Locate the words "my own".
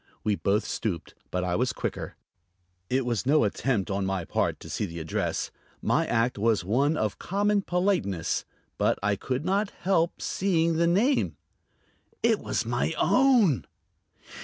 12.65-13.67